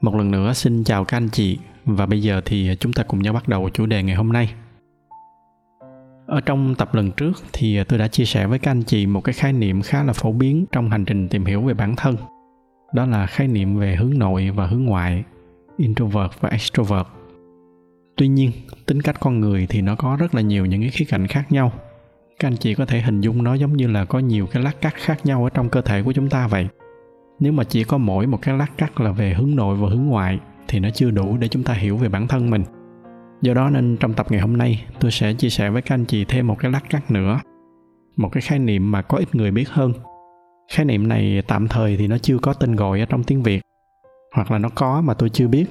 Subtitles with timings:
[0.00, 1.58] Một lần nữa, xin chào các anh chị.
[1.84, 4.54] Và bây giờ thì chúng ta cùng nhau bắt đầu chủ đề ngày hôm nay.
[6.26, 9.20] Ở trong tập lần trước thì tôi đã chia sẻ với các anh chị một
[9.20, 12.16] cái khái niệm khá là phổ biến trong hành trình tìm hiểu về bản thân.
[12.94, 15.24] Đó là khái niệm về hướng nội và hướng ngoại,
[15.76, 17.06] introvert và extrovert.
[18.16, 18.50] Tuy nhiên,
[18.86, 21.52] tính cách con người thì nó có rất là nhiều những cái khía cạnh khác
[21.52, 21.72] nhau.
[22.38, 24.80] Các anh chị có thể hình dung nó giống như là có nhiều cái lát
[24.80, 26.68] cắt khác nhau ở trong cơ thể của chúng ta vậy
[27.40, 30.06] nếu mà chỉ có mỗi một cái lát cắt là về hướng nội và hướng
[30.06, 30.38] ngoại,
[30.68, 32.64] thì nó chưa đủ để chúng ta hiểu về bản thân mình.
[33.42, 36.04] Do đó nên trong tập ngày hôm nay, tôi sẽ chia sẻ với các anh
[36.04, 37.40] chị thêm một cái lát cắt nữa.
[38.16, 39.92] Một cái khái niệm mà có ít người biết hơn.
[40.72, 43.62] Khái niệm này tạm thời thì nó chưa có tên gọi ở trong tiếng việt,
[44.34, 45.64] hoặc là nó có mà tôi chưa biết.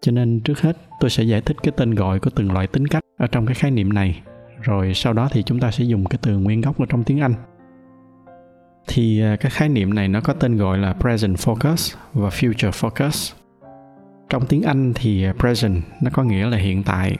[0.00, 2.86] Cho nên trước hết, tôi sẽ giải thích cái tên gọi của từng loại tính
[2.86, 4.20] cách ở trong cái khái niệm này,
[4.62, 7.20] rồi sau đó thì chúng ta sẽ dùng cái từ nguyên gốc ở trong tiếng
[7.20, 7.34] anh
[8.88, 12.70] thì à, cái khái niệm này nó có tên gọi là present focus và future
[12.70, 13.34] focus.
[14.28, 17.16] Trong tiếng anh thì à, present nó có nghĩa là hiện tại,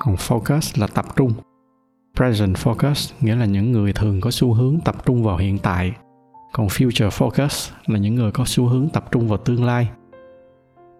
[0.00, 1.32] còn focus là tập trung.
[2.16, 5.92] Present focus nghĩa là những người thường có xu hướng tập trung vào hiện tại,
[6.52, 9.88] còn future focus là những người có xu hướng tập trung vào tương lai.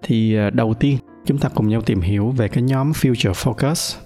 [0.02, 3.98] Thì à, đầu tiên, chúng ta cùng nhau tìm hiểu về cái nhóm future focus.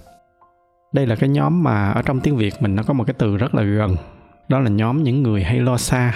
[0.93, 3.37] Đây là cái nhóm mà ở trong tiếng việt mình nó có một cái từ
[3.37, 3.95] rất là gần
[4.49, 6.13] đó là nhóm những người hay lo xa.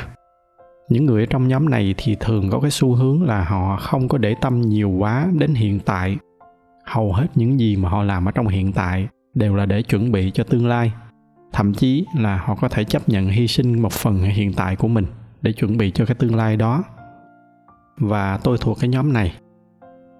[0.89, 4.07] Những người ở trong nhóm này thì thường có cái xu hướng là họ không
[4.07, 6.17] có để tâm nhiều quá đến hiện tại.
[6.85, 10.11] Hầu hết những gì mà họ làm ở trong hiện tại đều là để chuẩn
[10.11, 10.91] bị cho tương lai.
[11.53, 14.88] Thậm chí là họ có thể chấp nhận hy sinh một phần hiện tại của
[14.88, 15.06] mình
[15.41, 16.83] để chuẩn bị cho cái tương lai đó.
[17.97, 19.33] Và tôi thuộc cái nhóm này.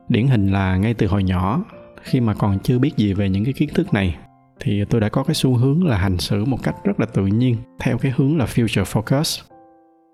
[0.10, 1.64] Điển hình là ngay từ hồi nhỏ,
[2.02, 4.18] khi mà còn chưa biết gì về những cái kiến thức này
[4.64, 7.26] thì tôi đã có cái xu hướng là hành xử một cách rất là tự
[7.26, 9.44] nhiên, theo cái hướng là future focus.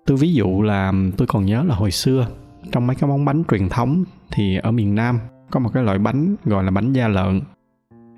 [0.06, 2.26] Tôi ví dụ là tôi còn nhớ là hồi xưa,
[2.72, 5.18] trong mấy cái món bánh truyền thống thì ở miền nam
[5.50, 7.40] có một cái loại bánh gọi là bánh da lợn.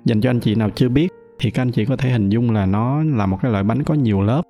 [0.05, 1.09] Dành cho anh chị nào chưa biết
[1.39, 3.83] thì các anh chị có thể hình dung là nó là một cái loại bánh
[3.83, 4.41] có nhiều lớp.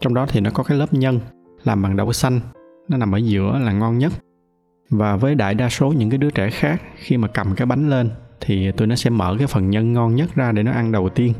[0.00, 1.20] Trong đó thì nó có cái lớp nhân
[1.64, 2.40] làm bằng đậu xanh,
[2.88, 4.12] nó nằm ở giữa là ngon nhất.
[4.90, 7.90] Và với đại đa số những cái đứa trẻ khác khi mà cầm cái bánh
[7.90, 10.92] lên thì tụi nó sẽ mở cái phần nhân ngon nhất ra để nó ăn
[10.92, 11.32] đầu tiên.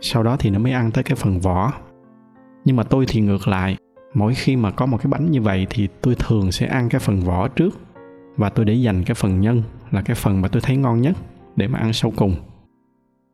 [0.00, 1.72] Sau đó thì nó mới ăn tới cái phần vỏ.
[2.64, 3.76] Nhưng mà tôi thì ngược lại,
[4.14, 6.98] mỗi khi mà có một cái bánh như vậy thì tôi thường sẽ ăn cái
[6.98, 7.78] phần vỏ trước.
[8.36, 11.16] Và tôi để dành cái phần nhân là cái phần mà tôi thấy ngon nhất
[11.56, 12.34] để mà ăn sau cùng.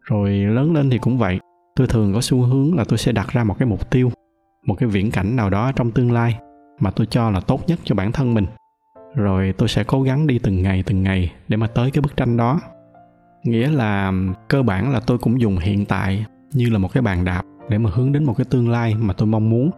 [0.00, 1.38] Rồi lớn lên thì cũng vậy,
[1.76, 4.10] tôi thường có xu hướng là tôi sẽ đặt ra một cái mục tiêu,
[4.66, 6.38] một cái viễn cảnh nào đó trong tương lai
[6.80, 8.46] mà tôi cho là tốt nhất cho bản thân mình.
[9.14, 12.16] Rồi tôi sẽ cố gắng đi từng ngày từng ngày để mà tới cái bức
[12.16, 12.60] tranh đó
[13.44, 14.12] nghĩa là
[14.48, 17.78] cơ bản là tôi cũng dùng hiện tại như là một cái bàn đạp để
[17.78, 19.70] mà hướng đến một cái tương lai mà tôi mong muốn.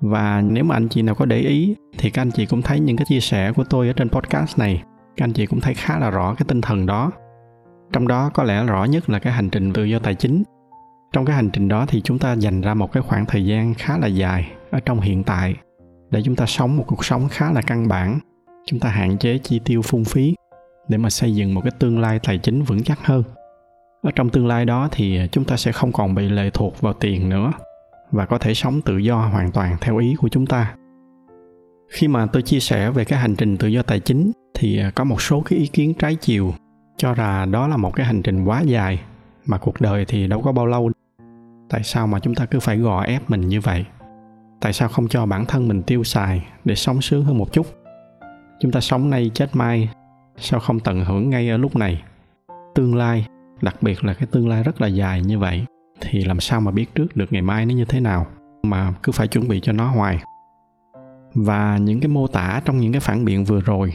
[0.00, 2.80] Và nếu mà anh chị nào có để ý thì các anh chị cũng thấy
[2.80, 4.82] những cái chia sẻ của tôi ở trên podcast này.
[5.16, 7.10] Các anh chị cũng thấy khá là rõ cái tinh thần đó.
[7.92, 10.42] Trong đó có lẽ rõ nhất là cái hành trình tự do tài chính.
[11.12, 13.74] Trong cái hành trình đó thì chúng ta dành ra một cái khoảng thời gian
[13.74, 15.54] khá là dài ở trong hiện tại
[16.10, 18.18] để chúng ta sống một cuộc sống khá là căn bản.
[18.66, 20.34] Chúng ta hạn chế chi tiêu phung phí
[20.88, 23.22] để mà xây dựng một cái tương lai tài chính vững chắc hơn.
[24.02, 26.92] Ở trong tương lai đó thì chúng ta sẽ không còn bị lệ thuộc vào
[26.92, 27.52] tiền nữa
[28.10, 30.74] và có thể sống tự do hoàn toàn theo ý của chúng ta.
[31.88, 35.04] Khi mà tôi chia sẻ về cái hành trình tự do tài chính thì có
[35.04, 36.54] một số cái ý kiến trái chiều
[36.96, 39.00] cho là đó là một cái hành trình quá dài
[39.46, 40.90] mà cuộc đời thì đâu có bao lâu.
[41.68, 43.84] Tại sao mà chúng ta cứ phải gò ép mình như vậy?
[44.60, 47.66] Tại sao không cho bản thân mình tiêu xài để sống sướng hơn một chút?
[48.60, 49.88] Chúng ta sống nay chết mai
[50.38, 52.02] sao không tận hưởng ngay ở lúc này?
[52.74, 53.26] Tương lai,
[53.62, 55.64] đặc biệt là cái tương lai rất là dài như vậy,
[56.00, 58.26] thì làm sao mà biết trước được ngày mai nó như thế nào
[58.62, 60.18] mà cứ phải chuẩn bị cho nó hoài?
[61.34, 63.92] Và những cái mô tả trong những cái phản biện vừa rồi,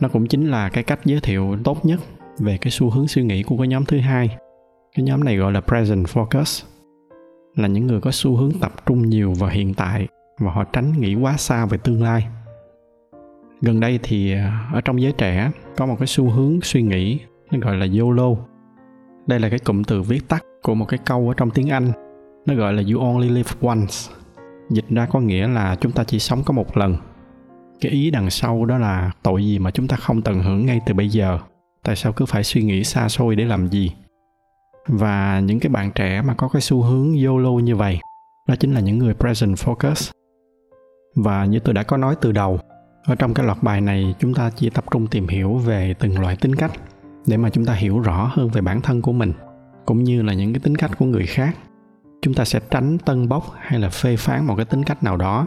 [0.00, 2.00] nó cũng chính là cái cách giới thiệu tốt nhất
[2.38, 4.36] về cái xu hướng suy nghĩ của cái nhóm thứ hai.
[4.96, 6.64] Cái nhóm này gọi là present focus,
[7.56, 10.08] là những người có xu hướng tập trung nhiều vào hiện tại
[10.38, 12.26] và họ tránh nghĩ quá xa về tương lai
[13.62, 17.18] gần đây thì ờ, ở trong giới trẻ, có một cái xu hướng suy nghĩ,
[17.50, 18.36] nó gọi là YOLO.
[19.26, 21.92] Đây là cái cụm từ viết tắt của một cái câu ở trong tiếng Anh,
[22.46, 23.94] nó gọi là you only live once.
[24.70, 26.96] Dịch ra có nghĩa là chúng ta chỉ sống có một lần.
[27.80, 30.80] Cái ý đằng sau đó là tội gì mà chúng ta không tận hưởng ngay
[30.86, 31.38] từ bây giờ?
[31.84, 33.92] Tại sao cứ phải suy nghĩ xa xôi để làm gì?
[34.88, 37.98] Và những cái bạn trẻ mà có cái xu hướng YOLO như vậy,
[38.48, 40.10] đó chính là những người present focus.
[41.16, 42.60] Và như tôi đã có nói từ đầu
[43.04, 46.20] ở trong cái loạt bài này, chúng ta chỉ tập trung tìm hiểu về từng
[46.20, 46.72] loại tính cách
[47.26, 49.32] để mà chúng ta hiểu rõ hơn về bản thân của mình,
[49.86, 51.56] cũng như là những cái tính cách của người khác.
[52.22, 55.16] Chúng ta sẽ tránh tân bốc hay là phê phán một cái tính cách nào
[55.16, 55.46] đó.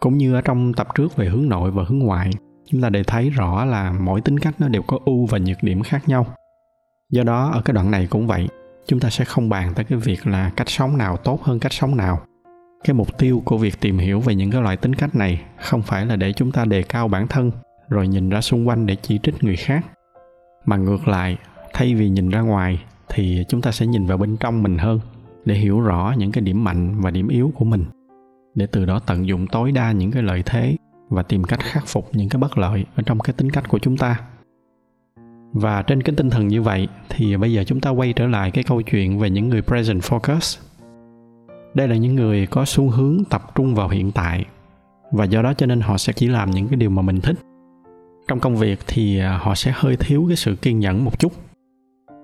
[0.00, 2.30] Cũng như ở trong tập trước về hướng nội và hướng ngoại,
[2.66, 5.62] chúng ta đều thấy rõ là mỗi tính cách nó đều có ưu và nhược
[5.62, 6.26] điểm khác nhau.
[7.10, 8.48] Do đó, ở cái đoạn này cũng vậy,
[8.86, 11.72] chúng ta sẽ không bàn tới cái việc là cách sống nào tốt hơn cách
[11.72, 12.20] sống nào
[12.84, 15.82] cái mục tiêu của việc tìm hiểu về những cái loại tính cách này không
[15.82, 17.50] phải là để chúng ta đề cao bản thân,
[17.88, 19.86] rồi nhìn ra xung quanh để chỉ trích người khác.
[20.64, 21.36] Mà ngược lại,
[21.72, 25.00] thay vì nhìn ra ngoài, thì chúng ta sẽ nhìn vào bên trong mình hơn,
[25.44, 27.84] để hiểu rõ những cái điểm mạnh và điểm yếu của mình.
[28.54, 30.76] Để từ đó tận dụng tối đa những cái lợi thế
[31.08, 33.78] và tìm cách khắc phục những cái bất lợi ở trong cái tính cách của
[33.78, 34.20] chúng ta.
[35.52, 38.50] Và trên cái tinh thần như vậy, thì bây giờ chúng ta quay trở lại
[38.50, 40.60] cái câu chuyện về những người present focus
[41.74, 44.44] đây là những người có xu hướng tập trung vào hiện tại,
[45.12, 47.36] và do đó cho nên họ sẽ chỉ làm những cái điều mà mình thích.
[48.28, 51.32] Trong công việc thì à, họ sẽ hơi thiếu cái sự kiên nhẫn một chút.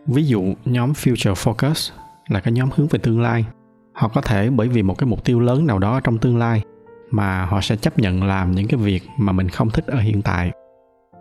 [0.06, 1.92] Ví dụ, nhóm future focus
[2.28, 3.44] là cái nhóm hướng về tương lai.
[3.92, 6.62] Họ có thể bởi vì một cái mục tiêu lớn nào đó trong tương lai
[7.10, 10.22] mà họ sẽ chấp nhận làm những cái việc mà mình không thích ở hiện
[10.22, 10.52] tại.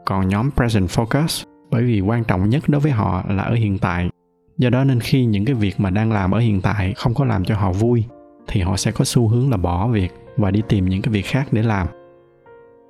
[0.05, 3.77] Còn nhóm present focus, bởi vì quan trọng nhất đối với họ là ở hiện
[3.77, 4.09] tại.
[4.57, 7.25] Do đó nên khi những cái việc mà đang làm ở hiện tại không có
[7.25, 8.03] làm cho họ vui
[8.47, 11.25] thì họ sẽ có xu hướng là bỏ việc và đi tìm những cái việc
[11.25, 11.87] khác để làm.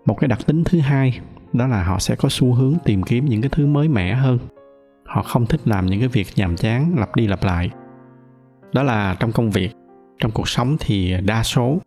[0.06, 1.20] Một cái đặc tính thứ hai
[1.54, 4.40] đó là họ sẽ có xu hướng tìm kiếm những cái thứ mới mẻ hơn.
[5.06, 7.70] Họ không thích làm những cái việc nhàm chán, lặp đi lặp lại.
[8.74, 9.72] Đó là trong công việc,
[10.20, 11.78] trong cuộc sống thì đa số.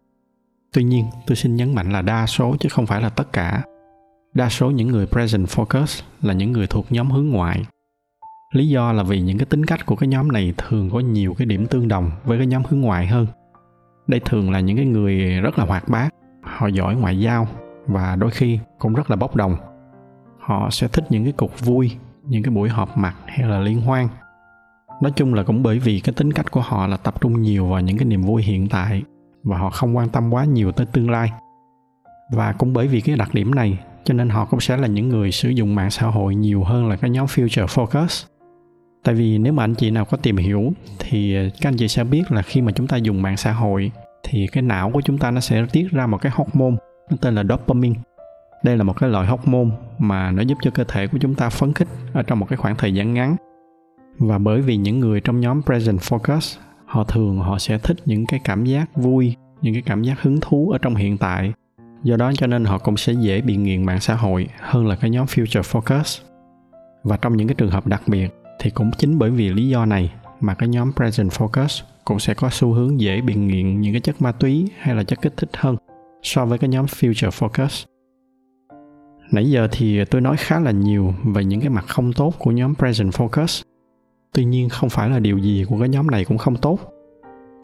[0.73, 3.63] Tuy nhiên, tôi xin nhấn mạnh là đa số chứ không phải là tất cả.
[4.35, 7.63] Đa số những người present focus là những người thuộc nhóm hướng ngoại.
[8.53, 11.35] Lý do là vì những cái tính cách của cái nhóm này thường có nhiều
[11.39, 13.27] cái điểm tương đồng với cái nhóm hướng ngoại hơn
[14.09, 16.15] đây thường là những cái người rất là hoạt bát.
[16.43, 17.47] Họ giỏi ngoại giao
[17.87, 19.57] và đôi khi cũng rất là bốc đồng.
[20.39, 21.93] Họ sẽ thích những cái cuộc vui,
[22.25, 24.09] những cái buổi họp mặt hay là liên hoan.
[25.03, 27.67] Nói chung là cũng bởi vì cái tính cách của họ là tập trung nhiều
[27.67, 29.03] vào những cái niềm vui hiện tại
[29.43, 31.33] và họ không quan tâm quá nhiều tới tương lai.
[32.33, 35.09] Và cũng bởi vì cái đặc điểm này, cho nên họ cũng sẽ là những
[35.09, 38.27] người sử dụng mạng xã hội nhiều hơn là cái nhóm future focus
[39.05, 41.89] tại vì nếu mà anh chị nào có tìm hiểu, thì ờ, các anh chị
[41.89, 43.91] sẽ biết là khi mà chúng ta dùng mạng xã hội,
[44.23, 46.77] thì cái não của chúng ta nó sẽ tiết ra một cái hormone,
[47.11, 48.01] nó tên là dopamine.
[48.65, 49.69] Đây là một cái loại hormone
[49.99, 52.57] mà nó giúp cho cơ thể của chúng ta phấn khích ở trong một cái
[52.57, 53.37] khoảng thời gian ngắn.
[54.19, 58.27] Và bởi vì những người trong nhóm present focus, họ thường họ sẽ thích những
[58.27, 61.53] cái cảm giác vui, những cái cảm giác hứng thú ở trong hiện tại.
[62.03, 64.97] Do đó cho nên họ cũng sẽ dễ bị nghiện mạng xã hội hơn là
[64.97, 66.23] cái nhóm future focus.
[67.05, 69.87] Và trong những cái trường hợp đặc biệt thì cũng chính bởi vì lý do
[69.87, 73.93] này mà cái nhóm present focus cũng sẽ có xu hướng dễ bị nghiện những
[73.93, 75.77] cái chất ma túy hay là chất kích thích hơn
[76.23, 77.85] so với cái nhóm future focus.
[79.31, 82.51] Nãy giờ thì tôi nói khá là nhiều về những cái mặt không tốt của
[82.51, 83.63] nhóm present focus.
[84.33, 86.79] Tuy nhiên không phải là điều gì của cái nhóm này cũng không tốt.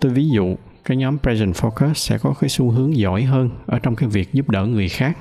[0.00, 3.78] Tôi ví dụ, cái nhóm present focus sẽ có cái xu hướng giỏi hơn ở
[3.78, 5.18] trong cái việc giúp đỡ người khác,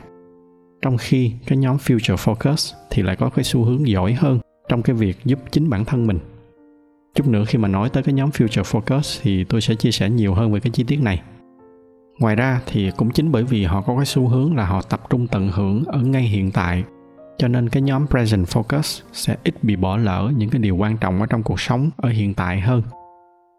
[0.81, 4.39] trong khi cái nhóm future focus thì lại có cái xu hướng giỏi hơn
[4.69, 6.19] trong cái việc giúp chính bản thân mình.
[7.15, 10.09] Chút nữa khi mà nói tới cái nhóm future focus thì tôi sẽ chia sẻ
[10.09, 11.21] nhiều hơn về cái chi tiết này.
[12.19, 15.01] Ngoài ra thì cũng chính bởi vì họ có cái xu hướng là họ tập
[15.09, 16.83] trung tận hưởng ở ngay hiện tại,
[17.37, 20.97] cho nên cái nhóm present focus sẽ ít bị bỏ lỡ những cái điều quan
[20.97, 22.81] trọng ở trong cuộc sống ở hiện tại hơn.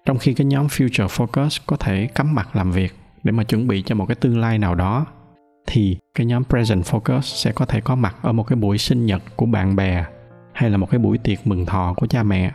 [0.07, 3.67] Trong khi cái nhóm future focus có thể cắm mặt làm việc để mà chuẩn
[3.67, 5.07] bị cho một cái tương lai nào đó,
[5.67, 9.07] thì cái nhóm present focus sẽ có thể có mặt ở một cái buổi sinh
[9.07, 10.05] nhật của bạn bè
[10.55, 12.53] hay là một cái buổi tiệc mừng thọ của cha mẹ.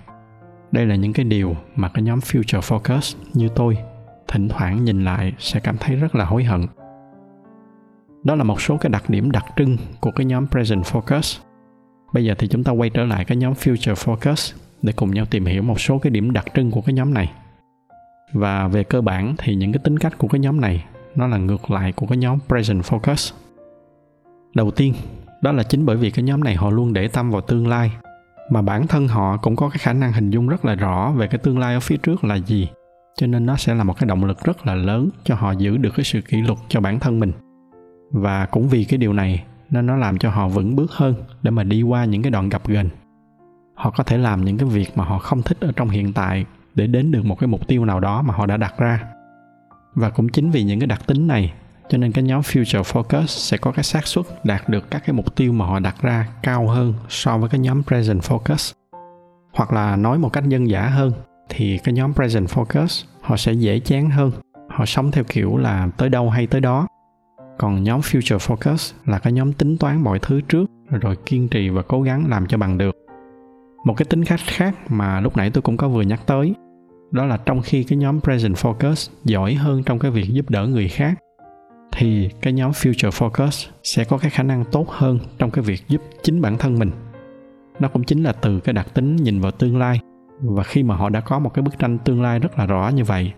[0.72, 3.78] Đây là những cái điều mà cái nhóm future focus như tôi
[4.28, 6.66] thỉnh thoảng nhìn lại sẽ cảm thấy rất là hối hận.
[8.24, 11.40] Đó là một số cái đặc điểm đặc trưng của cái nhóm present focus.
[12.14, 15.26] Bây giờ thì chúng ta quay trở lại cái nhóm future focus để cùng nhau
[15.26, 17.32] tìm hiểu một số cái điểm đặc trưng của cái nhóm này.
[18.34, 21.38] Và về cơ bản thì những cái tính cách của cái nhóm này nó là
[21.38, 23.34] ngược lại của cái nhóm present focus.
[24.54, 24.94] Đầu tiên
[25.42, 27.92] đó là chính bởi vì cái nhóm này họ luôn để tâm vào tương lai.
[28.50, 31.28] Mà bản thân họ cũng có cái khả năng hình dung rất là rõ về
[31.28, 32.68] cái tương lai ở phía trước là gì.
[33.16, 35.78] Cho nên nó sẽ là một cái động lực rất là lớn cho họ giữ
[35.78, 37.32] được cái sự kỷ luật cho bản thân mình.
[38.12, 41.52] Và cũng vì cái điều này, nên nó làm cho họ vững bước hơn để
[41.52, 42.90] mà đi qua những cái đoạn gặp gần
[43.80, 46.46] họ có thể làm những cái việc mà họ không thích ở trong hiện tại
[46.76, 49.04] để đến được một cái mục tiêu nào đó mà họ đã đặt ra.
[49.94, 51.54] Và cũng chính vì những cái đặc tính này
[51.90, 55.14] cho nên cái nhóm future focus sẽ có cái xác suất đạt được các cái
[55.14, 58.74] mục tiêu mà họ đặt ra cao hơn so với cái nhóm present focus.
[59.54, 61.12] Hoặc là nói một cách dân dã hơn,
[61.50, 64.32] thì cái nhóm present focus họ sẽ dễ chán hơn.
[64.70, 66.88] Họ sống theo kiểu là tới đâu hay tới đó.
[67.58, 71.70] Còn nhóm future focus là cái nhóm tính toán mọi thứ trước, rồi kiên trì
[71.70, 72.96] và cố gắng làm cho bằng được.
[73.86, 76.54] Một cái tính cách khác mà lúc nãy tôi cũng có vừa nhắc tới,
[77.12, 80.68] đó là trong khi cái nhóm present focus giỏi hơn trong cái việc giúp đỡ
[80.68, 81.14] người khác
[81.92, 85.82] thì cái nhóm future focus sẽ có cái khả năng tốt hơn trong cái việc
[85.88, 86.92] giúp chính bản thân mình.
[87.80, 90.00] Nó cũng chính là từ cái đặc tính nhìn vào tương lai.
[90.42, 92.90] Và khi mà họ đã có một cái bức tranh tương lai rất là rõ
[92.90, 93.32] như vậy,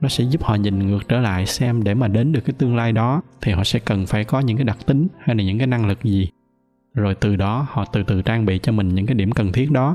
[0.00, 2.76] nó sẽ giúp họ nhìn ngược trở lại xem để mà đến được cái tương
[2.76, 5.58] lai đó thì họ sẽ cần phải có những cái đặc tính hay là những
[5.58, 6.28] cái năng lực gì.
[6.94, 9.70] Rồi từ đó họ từ từ trang bị cho mình những cái điểm cần thiết
[9.70, 9.94] đó.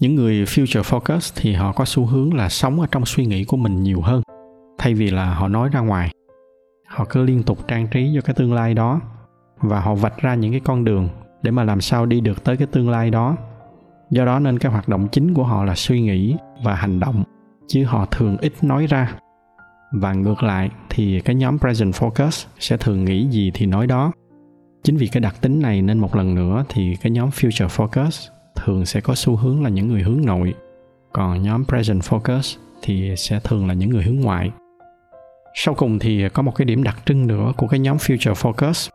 [0.00, 3.44] Những người future focus thì họ có xu hướng là sống ở trong suy nghĩ
[3.44, 4.22] của mình nhiều hơn,
[4.78, 6.10] thay vì là họ nói ra ngoài
[6.98, 9.00] họ cứ liên tục trang trí cho cái tương lai đó
[9.60, 11.08] và họ vạch ra những cái con đường
[11.42, 13.36] để mà làm sao đi được tới cái tương lai đó.
[14.10, 17.24] Do đó nên cái hoạt động chính của họ là suy nghĩ và hành động,
[17.66, 19.12] chứ họ thường ít nói ra.
[19.92, 24.12] Và ngược lại thì cái nhóm present focus sẽ thường nghĩ gì thì nói đó.
[24.82, 28.30] Chính vì cái đặc tính này nên một lần nữa thì cái nhóm future focus
[28.56, 30.54] thường sẽ có xu hướng là những người hướng nội.
[31.12, 34.50] Còn nhóm present focus thì sẽ thường là những người hướng ngoại
[35.54, 38.88] sau cùng thì có một cái điểm đặc trưng nữa của cái nhóm future focus.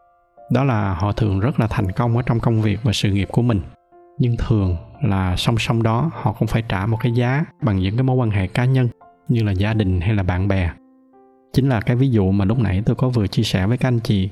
[0.52, 3.28] Đó là họ thường rất là thành công ở trong công việc và sự nghiệp
[3.32, 3.62] của mình.
[4.20, 7.96] Nhưng thường là song song đó, họ cũng phải trả một cái giá bằng những
[7.96, 8.90] cái mối quan hệ cá nhân,
[9.28, 10.72] như là gia đình hay là bạn bè.
[11.54, 13.88] Chính là cái ví dụ mà lúc nãy tôi có vừa chia sẻ với các
[13.88, 14.30] anh chị.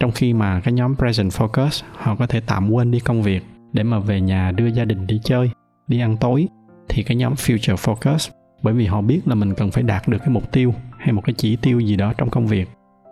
[0.00, 3.42] Trong khi mà cái nhóm present focus, họ có thể tạm quên đi công việc
[3.72, 5.50] để mà về nhà đưa gia đình đi chơi,
[5.88, 6.48] đi ăn tối,
[6.88, 8.30] thì cái nhóm future focus,
[8.62, 11.22] bởi vì họ biết là mình cần phải đạt được cái mục tiêu hay một
[11.24, 12.68] cái chỉ tiêu gì đó trong công việc.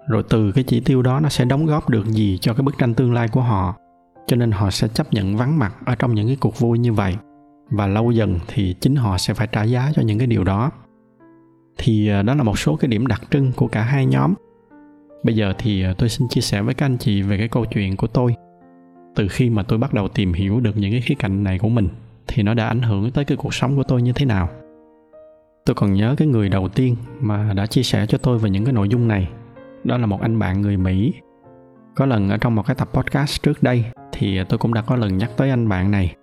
[0.08, 2.78] Rồi từ cái chỉ tiêu đó nó sẽ đóng góp được gì cho cái bức
[2.78, 3.76] tranh tương lai của họ.
[4.26, 6.92] Cho nên họ sẽ chấp nhận vắng mặt ở trong những cái cuộc vui như
[6.92, 7.16] vậy.
[7.70, 10.70] Và lâu dần thì chính họ sẽ phải trả giá cho những cái điều đó.
[11.78, 14.34] Thì à, đó là một số cái điểm đặc trưng của cả hai nhóm.
[15.22, 17.64] Bây giờ thì à, tôi xin chia sẻ với các anh chị về cái câu
[17.64, 18.34] chuyện của tôi.
[19.14, 21.68] Từ khi mà tôi bắt đầu tìm hiểu được những cái khía cạnh này của
[21.68, 21.88] mình,
[22.26, 24.48] thì nó đã ảnh hưởng tới cái cuộc sống của tôi như thế nào
[25.68, 28.64] tôi còn nhớ cái người đầu tiên mà đã chia sẻ cho tôi về những
[28.64, 29.28] cái nội dung này.
[29.84, 31.12] Đó là một anh bạn người mỹ.
[31.94, 34.96] Có lần ở trong một cái tập podcast trước đây thì tôi cũng đã có
[34.96, 36.14] lần nhắc tới anh bạn này.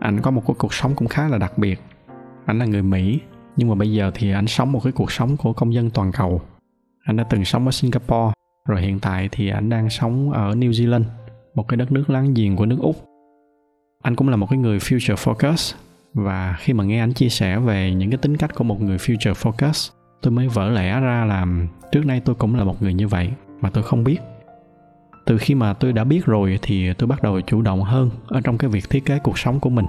[0.00, 1.80] Anh có một cái cuộc sống cũng khá là đặc biệt.
[2.44, 3.20] Anh là người mỹ,
[3.56, 6.12] nhưng mà bây giờ thì anh sống một cái cuộc sống của công dân toàn
[6.12, 6.40] cầu.
[7.04, 8.32] Anh đã từng sống ở singapore,
[8.68, 11.04] rồi hiện tại thì anh đang sống ở new zealand,
[11.54, 12.96] một cái đất nước láng giềng của nước úc.
[14.02, 15.74] Anh cũng là một cái người future focus
[16.14, 18.96] và khi mà nghe anh chia sẻ về những cái tính cách của một người
[18.96, 19.90] future focus,
[20.22, 21.46] tôi mới vỡ lẽ ra là
[21.92, 24.18] trước nay tôi cũng là một người như vậy, mà tôi không biết.
[25.26, 28.40] Từ khi mà tôi đã biết rồi thì tôi bắt đầu chủ động hơn ở
[28.40, 29.86] trong cái việc thiết kế cuộc sống của mình.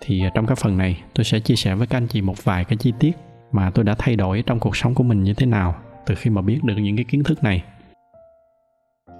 [0.00, 2.64] Thì trong cái phần này, tôi sẽ chia sẻ với các anh chị một vài
[2.64, 3.12] cái chi tiết
[3.52, 5.74] mà tôi đã thay đổi trong cuộc sống của mình như thế nào
[6.06, 7.64] từ khi mà biết được những cái kiến thức này.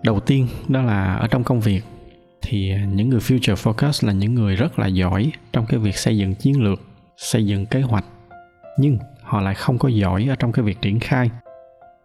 [0.02, 1.84] Đầu tiên, đó là ở trong công việc
[2.42, 6.18] thì, những người future focus là những người rất là giỏi trong cái việc xây
[6.18, 6.80] dựng chiến lược,
[7.16, 8.04] xây dựng kế hoạch.
[8.78, 11.30] Nhưng họ lại không có giỏi ở trong cái việc triển khai.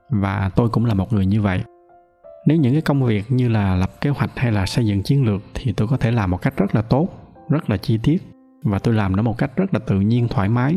[0.10, 1.62] Và tôi cũng là một người như vậy.
[2.46, 5.26] Nếu những cái công việc như là lập kế hoạch hay là xây dựng chiến
[5.26, 7.10] lược thì tôi có thể làm một cách rất là tốt,
[7.50, 8.24] rất là chi tiết.
[8.64, 10.76] Và tôi làm nó một cách rất là tự nhiên, thoải mái.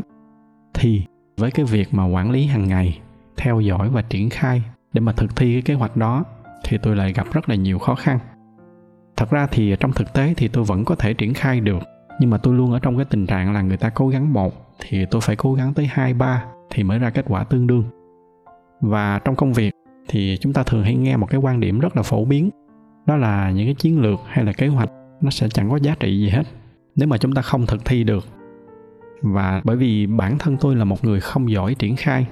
[0.75, 1.03] Thì,
[1.37, 2.99] với cái việc mà quản lý hàng ngày,
[3.37, 6.25] theo dõi và triển khai để mà thực thi cái kế hoạch đó
[6.65, 8.19] thì tôi lại gặp rất là nhiều khó khăn
[9.17, 11.83] thật ra thì trong thực tế thì tôi vẫn có thể triển khai được,
[12.21, 14.77] nhưng mà tôi luôn ở trong cái tình trạng là người ta cố gắng một
[14.81, 17.85] thì tôi phải cố gắng tới hai, ba thì mới ra kết quả tương đương.
[18.81, 19.73] Và trong công việc
[20.09, 22.51] thì chúng ta thường hay nghe một cái quan điểm rất là phổ biến,
[23.07, 25.95] đó là những cái chiến lược hay là kế hoạch nó sẽ chẳng có giá
[26.01, 26.43] trị gì hết
[26.97, 28.25] nếu mà chúng ta không thực thi được.
[29.23, 32.27] Và bởi vì bản thân tôi là một người không giỏi triển khai,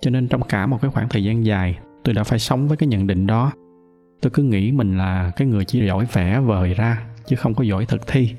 [0.00, 2.76] cho nên trong cả một cái khoảng thời gian dài tôi đã phải sống với
[2.76, 3.52] cái nhận định đó
[4.20, 7.64] tôi cứ nghĩ mình là cái người chỉ giỏi vẽ vời ra, chứ không có
[7.64, 8.34] giỏi thực thi.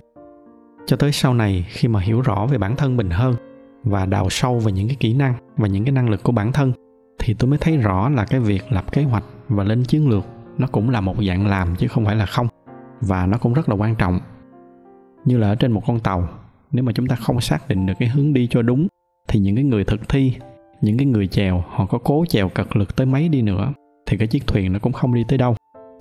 [0.86, 3.36] Cho tới sau này, khi mà hiểu rõ về bản thân mình hơn,
[3.84, 6.51] và đào sâu về những cái kỹ năng và những cái năng lực của bản
[6.51, 6.72] thân,
[7.19, 10.24] thì tôi mới thấy rõ là cái việc lập kế hoạch và lên chiến lược
[10.57, 12.48] nó cũng là một dạng làm, chứ không phải là không,
[13.01, 14.19] và nó cũng rất là quan trọng.
[15.25, 16.29] Như là ở trên một con tàu,
[16.72, 18.88] nếu mà chúng ta không xác định được cái hướng đi cho đúng,
[19.27, 20.34] thì những cái người thực thi,
[20.81, 23.74] những cái người chèo, họ có cố chèo cật lực tới mấy đi nữa,
[24.05, 25.55] thì cái chiếc thuyền nó cũng không đi tới đâu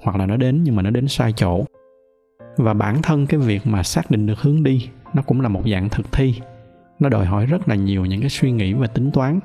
[0.06, 1.64] hoặc là nó đến nhưng mà nó đến sai chỗ.
[2.56, 5.62] Và bản thân cái việc mà xác định được hướng đi, nó cũng là một
[5.72, 6.34] dạng thực thi.
[6.98, 9.40] Nó đòi hỏi rất là nhiều những cái suy nghĩ và tính toán.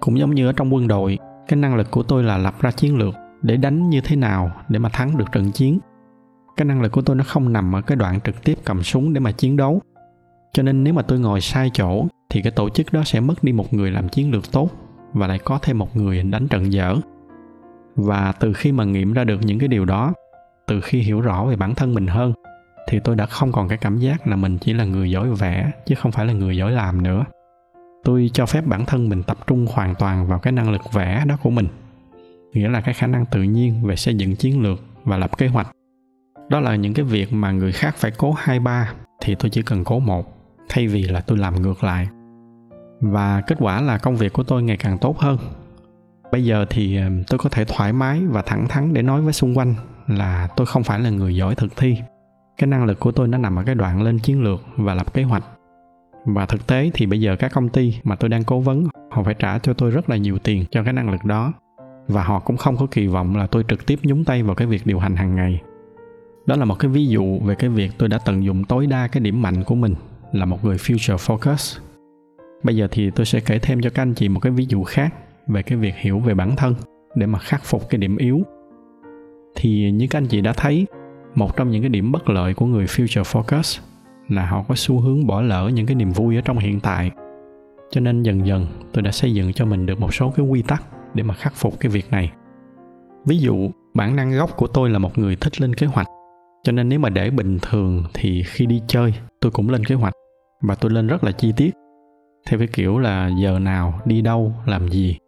[0.00, 2.70] Cũng giống như ở trong quân đội, cái năng lực của tôi là lập ra
[2.70, 5.78] chiến lược để đánh như thế nào để mà thắng được trận chiến.
[6.56, 9.12] Cái năng lực của tôi nó không nằm ở cái đoạn trực tiếp cầm súng
[9.12, 9.80] để mà chiến đấu.
[10.52, 13.44] Cho nên nếu mà tôi ngồi sai chỗ, thì cái tổ chức đó sẽ mất
[13.44, 14.70] đi một người làm chiến lược tốt
[15.12, 16.96] và lại có thêm một người đánh trận dở
[17.98, 20.12] và từ khi mà nghiệm ra được những cái điều đó,
[20.66, 22.32] từ khi hiểu rõ về bản thân mình hơn,
[22.88, 25.70] thì tôi đã không còn cái cảm giác là mình chỉ là người giỏi vẽ
[25.86, 27.24] chứ không phải là người giỏi làm nữa.
[28.04, 31.24] Tôi cho phép bản thân mình tập trung hoàn toàn vào cái năng lực vẽ
[31.26, 31.66] đó của mình,
[32.52, 35.48] nghĩa là cái khả năng tự nhiên về xây dựng chiến lược và lập kế
[35.48, 35.70] hoạch.
[36.48, 39.62] Đó là những cái việc mà người khác phải cố hai ba thì tôi chỉ
[39.62, 40.34] cần cố một,
[40.68, 42.08] thay vì là tôi làm ngược lại.
[43.00, 45.38] Và kết quả là công việc của tôi ngày càng tốt hơn
[46.32, 49.32] bây giờ thì ờ, tôi có thể thoải mái và thẳng thắn để nói với
[49.32, 49.74] xung quanh
[50.06, 51.96] là tôi không phải là người giỏi thực thi.
[52.58, 55.14] Cái năng lực của tôi nó nằm ở cái đoạn lên chiến lược và lập
[55.14, 55.44] kế hoạch.
[56.24, 59.22] Và thực tế thì bây giờ các công ty mà tôi đang cố vấn, họ
[59.22, 61.52] phải trả cho tôi rất là nhiều tiền cho cái năng lực đó.
[62.08, 64.66] Và họ cũng không có kỳ vọng là tôi trực tiếp nhúng tay vào cái
[64.66, 65.60] việc điều hành hàng ngày.
[66.46, 69.08] Đó là một cái ví dụ về cái việc tôi đã tận dụng tối đa
[69.08, 69.94] cái điểm mạnh của mình
[70.32, 71.78] là một người future focus.
[72.62, 74.84] Bây giờ thì tôi sẽ kể thêm cho các anh chị một cái ví dụ
[74.84, 75.14] khác
[75.48, 76.74] về cái việc hiểu về bản thân
[77.14, 78.42] để mà khắc phục cái điểm yếu.
[79.56, 80.86] Thì như các anh chị đã thấy,
[81.34, 83.80] một trong những cái điểm bất lợi của người future focus
[84.28, 87.10] là họ có xu hướng bỏ lỡ những cái niềm vui ở trong hiện tại.
[87.90, 90.62] Cho nên dần dần tôi đã xây dựng cho mình được một số cái quy
[90.62, 90.82] tắc
[91.14, 92.32] để mà khắc phục cái việc này.
[93.26, 96.06] Ví dụ, bản năng gốc của tôi là một người thích lên kế hoạch.
[96.62, 99.94] Cho nên nếu mà để bình thường thì khi đi chơi, tôi cũng lên kế
[99.94, 100.12] hoạch
[100.62, 101.70] và tôi lên rất là chi tiết.
[102.48, 105.18] Theo cái kiểu là giờ nào, đi đâu, làm gì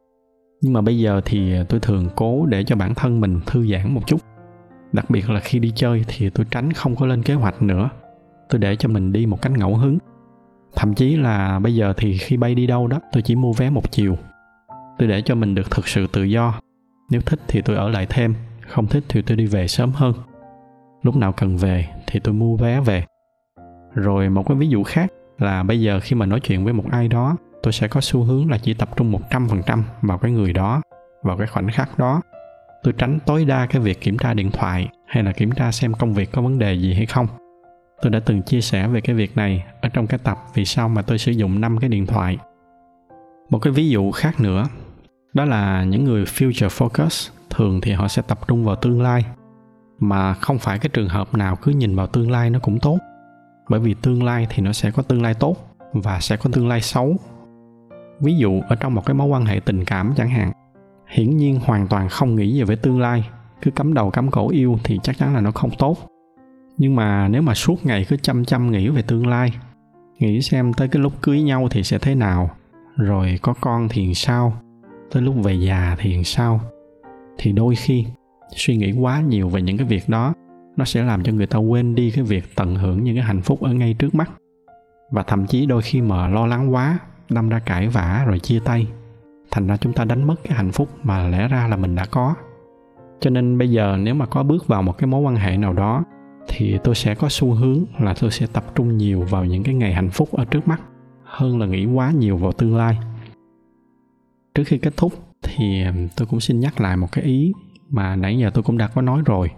[0.60, 3.94] nhưng mà bây giờ thì tôi thường cố để cho bản thân mình thư giãn
[3.94, 4.20] một chút.
[4.92, 7.90] Đặc biệt là khi đi chơi thì tôi tránh không có lên kế hoạch nữa.
[8.48, 9.98] Tôi để cho mình đi một cách ngẫu hứng.
[10.76, 13.70] Thậm chí là bây giờ thì khi bay đi đâu đó, tôi chỉ mua vé
[13.70, 14.16] một chiều.
[14.98, 16.60] Tôi để cho mình được thực sự tự do.
[17.10, 18.34] Nếu thích thì tôi ở lại thêm.
[18.68, 20.12] Không thích thì tôi đi về sớm hơn.
[21.02, 23.04] Lúc nào cần về thì tôi mua vé về.
[23.94, 26.84] Rồi một cái ví dụ khác là bây giờ khi mà nói chuyện với một
[26.90, 29.84] ai đó tôi sẽ có xu hướng là chỉ tập trung một trăm phần trăm
[30.02, 30.82] vào cái người đó,
[31.22, 32.22] vào cái khoảnh khắc đó.
[32.82, 35.94] Tôi tránh tối đa cái việc kiểm tra điện thoại hay là kiểm tra xem
[35.94, 37.26] công việc có vấn đề gì hay không.
[38.02, 40.88] Tôi đã từng chia sẻ về cái việc này ở trong cái tập vì sao
[40.88, 42.38] mà tôi sử dụng 5 cái điện thoại.
[43.50, 44.64] Một cái ví dụ khác nữa,
[45.32, 49.24] đó là những người future focus thường thì họ sẽ tập trung vào tương lai,
[49.98, 52.98] mà không phải cái trường hợp nào cứ nhìn vào tương lai nó cũng tốt.
[53.68, 55.56] Bởi vì tương lai thì nó sẽ có tương lai tốt
[55.92, 57.16] và sẽ có tương lai xấu
[58.20, 60.52] ví dụ, ở trong một cái mối quan hệ tình cảm chẳng hạn,
[61.08, 63.28] hiển nhiên hoàn toàn không nghĩ về về tương lai.
[63.62, 65.96] Cứ cắm đầu cắm cổ yêu thì chắc chắn là nó không tốt.
[66.78, 69.52] Nhưng mà nếu mà suốt ngày cứ chăm chăm nghĩ về tương lai,
[70.18, 72.50] nghĩ xem tới cái lúc cưới nhau thì sẽ thế nào,
[72.96, 74.52] rồi có con thì sao,
[75.12, 76.60] tới lúc về già thì sao,
[77.38, 78.06] thì đôi khi
[78.56, 80.34] suy nghĩ quá nhiều về những cái việc đó,
[80.76, 83.42] nó sẽ làm cho người ta quên đi cái việc tận hưởng những cái hạnh
[83.42, 84.30] phúc ở ngay trước mắt.
[85.10, 86.98] Và thậm chí đôi khi mà lo lắng quá
[87.30, 88.86] đâm ra cãi vã rồi chia tay.
[89.50, 92.06] Thành ra chúng ta đánh mất cái hạnh phúc mà lẽ ra là mình đã
[92.10, 92.34] có.
[93.20, 95.72] Cho nên bây giờ nếu mà có bước vào một cái mối quan hệ nào
[95.72, 96.04] đó,
[96.48, 99.74] thì tôi sẽ có xu hướng là tôi sẽ tập trung nhiều vào những cái
[99.74, 100.80] ngày hạnh phúc ở trước mắt,
[101.24, 102.98] hơn là nghĩ quá nhiều vào tương lai.
[104.54, 105.12] Trước khi kết thúc
[105.42, 105.84] thì
[106.16, 107.52] tôi cũng xin nhắc lại một cái ý
[107.88, 109.50] mà nãy giờ tôi cũng đã có nói rồi.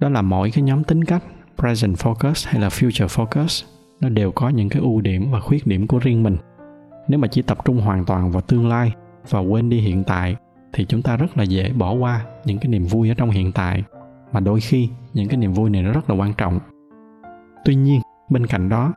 [0.00, 1.24] Đó là mỗi cái nhóm tính cách,
[1.58, 3.66] present focus hay là future focus,
[4.00, 6.36] nó đều có những cái ưu điểm và khuyết điểm của riêng mình
[7.08, 8.92] nếu mà chỉ tập trung hoàn toàn vào tương lai
[9.30, 10.36] và quên đi hiện tại,
[10.72, 13.52] thì chúng ta rất là dễ bỏ qua những cái niềm vui ở trong hiện
[13.52, 13.84] tại.
[14.32, 16.58] Mà đôi khi, những cái niềm vui này nó rất là quan trọng.
[17.64, 18.92] Tuy nhiên, bên cạnh đó,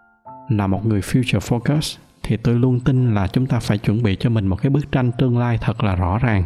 [0.49, 4.17] là một người future focus, thì tôi luôn tin là chúng ta phải chuẩn bị
[4.19, 6.43] cho mình một cái bức tranh tương lai thật là rõ ràng.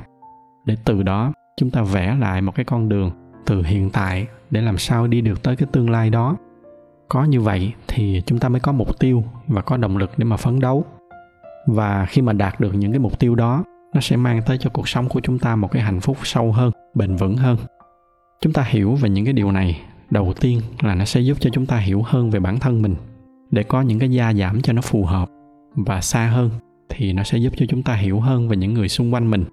[0.65, 3.11] Để từ đó, chúng ta vẽ lại một cái con đường
[3.45, 6.37] từ hiện tại để làm sao đi được tới cái tương lai đó.
[7.09, 10.25] Có như vậy thì chúng ta mới có mục tiêu và có động lực để
[10.25, 10.85] mà phấn đấu
[11.67, 14.69] và khi mà đạt được những cái mục tiêu đó, nó sẽ mang tới cho
[14.69, 17.57] cuộc sống của chúng ta một cái hạnh phúc sâu hơn, bền vững hơn.
[18.41, 21.49] Chúng ta hiểu về những cái điều này, đầu tiên là nó sẽ giúp cho
[21.53, 22.95] chúng ta hiểu hơn về bản thân mình.
[23.51, 25.29] Để có những cái gia giảm cho nó phù hợp
[25.75, 26.49] và xa hơn,
[26.89, 29.43] thì nó sẽ giúp cho chúng ta hiểu hơn về những người xung quanh mình.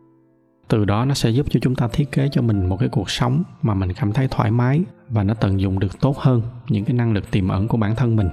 [0.69, 3.11] Từ đó nó sẽ giúp cho chúng ta thiết kế cho mình một cái cuộc
[3.11, 6.85] sống mà mình cảm thấy thoải mái và nó tận dụng được tốt hơn những
[6.85, 8.29] cái năng lực tiềm ẩn của bản thân mình.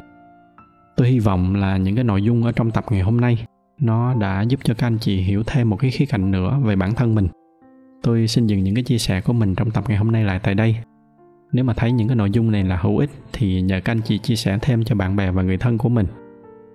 [0.98, 3.46] Tôi hy vọng là những cái nội dung ở trong tập ngày hôm nay
[3.82, 6.76] nó đã giúp cho các anh chị hiểu thêm một cái khía cạnh nữa về
[6.76, 7.28] bản thân mình.
[8.04, 10.40] Tôi xin dừng những cái chia sẻ của mình trong tập ngày hôm nay lại
[10.44, 10.76] tại đây.
[11.52, 14.02] Nếu mà thấy những cái nội dung này là hữu ích thì nhờ các anh
[14.02, 16.06] chị chia sẻ thêm cho bạn bè và người thân của mình.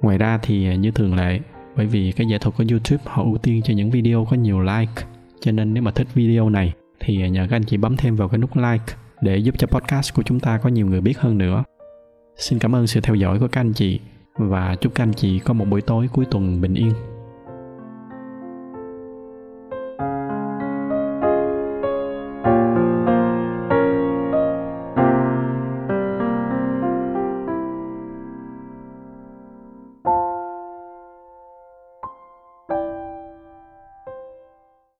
[0.00, 1.40] Ngoài ra thì à, như thường lệ,
[1.76, 4.60] bởi vì cái giải thuật của youtube họ ưu tiên cho những video có nhiều
[4.60, 5.02] like,
[5.40, 8.28] cho nên nếu mà thích video này thì nhờ các anh chị bấm thêm vào
[8.28, 11.38] cái nút like để giúp cho podcast của chúng ta có nhiều người biết hơn
[11.38, 11.64] nữa.
[12.36, 14.00] Xin cảm ơn sự theo dõi của các anh chị
[14.38, 16.92] và chúc các anh chị có một buổi tối cuối tuần bình yên.